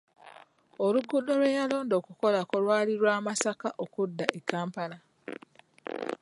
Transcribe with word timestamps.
Oluguudo 0.85 1.31
lwe 1.39 1.49
yalonda 1.57 1.93
okukolako 1.97 2.53
lwali 2.63 2.93
lwa 2.99 3.15
Masaka 3.25 3.67
okudda 3.83 4.25
e 4.37 4.39
kampala. 4.49 4.97